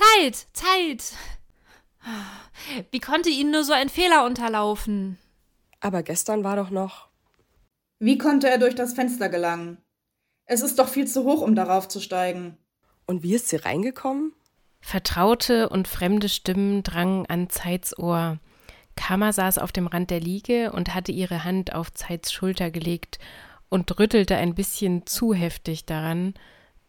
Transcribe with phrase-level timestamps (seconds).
[0.00, 1.12] Zeit, Zeit.
[2.90, 5.18] Wie konnte Ihnen nur so ein Fehler unterlaufen?
[5.80, 7.08] Aber gestern war doch noch.
[7.98, 9.78] Wie konnte er durch das Fenster gelangen?
[10.46, 12.56] Es ist doch viel zu hoch, um darauf zu steigen.
[13.06, 14.32] Und wie ist sie reingekommen?
[14.80, 18.38] Vertraute und fremde Stimmen drangen an Zeits Ohr.
[18.96, 23.18] Kama saß auf dem Rand der Liege und hatte ihre Hand auf Zeits Schulter gelegt
[23.68, 26.34] und rüttelte ein bisschen zu heftig daran,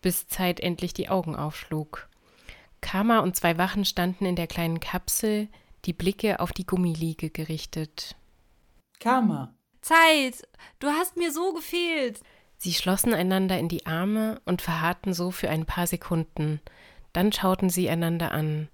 [0.01, 2.07] bis Zeit endlich die Augen aufschlug.
[2.91, 5.47] Kama und zwei Wachen standen in der kleinen Kapsel,
[5.85, 8.17] die Blicke auf die Gummiliege gerichtet.
[8.99, 9.55] Kama.
[9.79, 10.45] Zeit,
[10.79, 12.19] du hast mir so gefehlt.
[12.57, 16.59] Sie schlossen einander in die Arme und verharrten so für ein paar Sekunden.
[17.13, 18.67] Dann schauten sie einander an.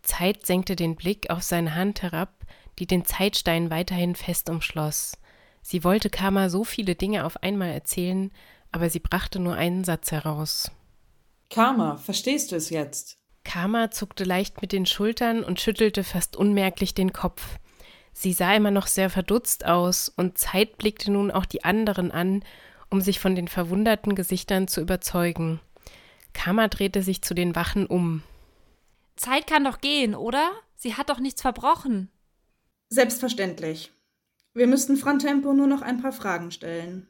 [0.00, 2.46] Zeit senkte den Blick auf seine Hand herab,
[2.78, 5.18] die den Zeitstein weiterhin fest umschloss.
[5.60, 8.32] Sie wollte Kama so viele Dinge auf einmal erzählen,
[8.72, 10.70] aber sie brachte nur einen Satz heraus.
[11.50, 13.18] Karma, verstehst du es jetzt?
[13.48, 17.58] Karma zuckte leicht mit den Schultern und schüttelte fast unmerklich den Kopf.
[18.12, 22.44] Sie sah immer noch sehr verdutzt aus, und Zeit blickte nun auch die anderen an,
[22.90, 25.60] um sich von den verwunderten Gesichtern zu überzeugen.
[26.34, 28.22] Karma drehte sich zu den Wachen um.
[29.16, 30.50] Zeit kann doch gehen, oder?
[30.76, 32.10] Sie hat doch nichts verbrochen.
[32.90, 33.90] Selbstverständlich.
[34.52, 37.08] Wir müssten Frontempo nur noch ein paar Fragen stellen.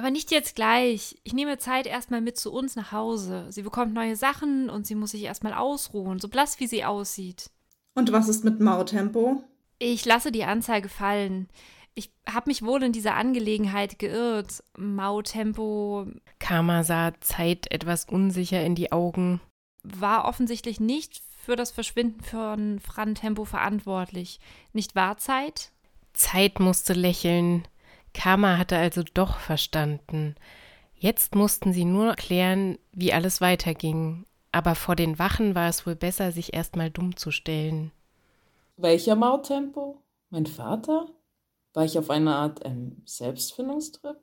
[0.00, 1.18] Aber nicht jetzt gleich.
[1.24, 3.44] Ich nehme Zeit erstmal mit zu uns nach Hause.
[3.50, 7.50] Sie bekommt neue Sachen und sie muss sich erstmal ausruhen, so blass wie sie aussieht.
[7.94, 9.44] Und was ist mit Mautempo?
[9.78, 11.50] Ich lasse die Anzeige fallen.
[11.92, 14.64] Ich habe mich wohl in dieser Angelegenheit geirrt.
[14.74, 16.06] Mautempo.
[16.38, 19.42] Karma sah Zeit etwas unsicher in die Augen.
[19.82, 24.40] War offensichtlich nicht für das Verschwinden von Fran Tempo verantwortlich.
[24.72, 25.72] Nicht wahr, Zeit?
[26.14, 27.68] Zeit musste lächeln.
[28.12, 30.34] Karma hatte also doch verstanden.
[30.94, 34.26] Jetzt mussten sie nur klären, wie alles weiterging.
[34.52, 37.92] Aber vor den Wachen war es wohl besser, sich erstmal dumm zu stellen.
[38.76, 40.02] Welcher Mauttempo?
[40.30, 41.06] Mein Vater?
[41.72, 44.16] War ich auf einer Art ähm, Selbstfindungstrip?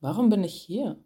[0.00, 1.02] Warum bin ich hier?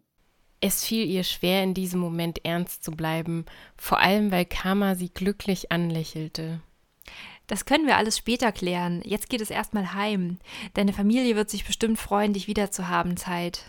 [0.59, 5.09] Es fiel ihr schwer, in diesem Moment ernst zu bleiben, vor allem weil Karma sie
[5.09, 6.61] glücklich anlächelte.
[7.47, 9.01] Das können wir alles später klären.
[9.03, 10.39] Jetzt geht es erstmal heim.
[10.73, 13.65] Deine Familie wird sich bestimmt freuen, dich wiederzuhaben, Zeit.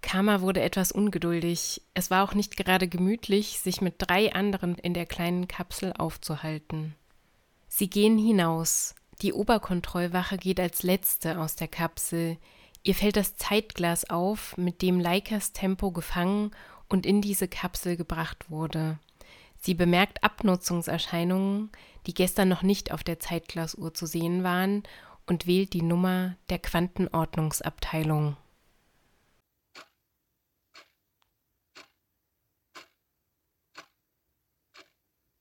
[0.00, 1.82] Karma wurde etwas ungeduldig.
[1.94, 6.94] Es war auch nicht gerade gemütlich, sich mit drei anderen in der kleinen Kapsel aufzuhalten.
[7.66, 8.94] Sie gehen hinaus.
[9.22, 12.36] Die Oberkontrollwache geht als letzte aus der Kapsel.
[12.84, 16.52] Ihr fällt das Zeitglas auf, mit dem Leikas Tempo gefangen
[16.88, 18.98] und in diese Kapsel gebracht wurde.
[19.66, 21.70] Sie bemerkt Abnutzungserscheinungen,
[22.06, 24.84] die gestern noch nicht auf der Zeitglasuhr zu sehen waren,
[25.26, 28.36] und wählt die Nummer der Quantenordnungsabteilung.